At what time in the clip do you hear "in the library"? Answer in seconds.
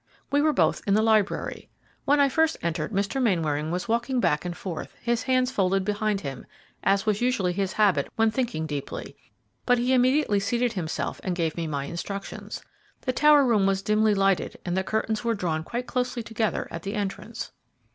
0.87-1.69